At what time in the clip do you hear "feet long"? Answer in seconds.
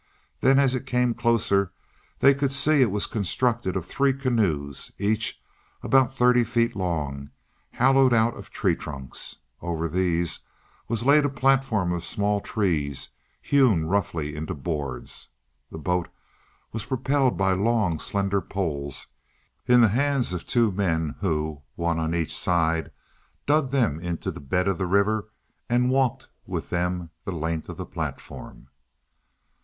6.43-7.29